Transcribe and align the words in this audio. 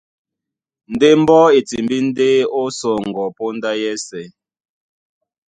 Ndé 0.93 1.07
mbɔ́ 1.21 1.41
e 1.57 1.59
timbí 1.69 1.97
ndé 2.07 2.29
ó 2.57 2.61
sɔŋgɔ 2.79 3.25
póndá 3.37 3.71
yɛ́sɛ̄. 3.81 4.25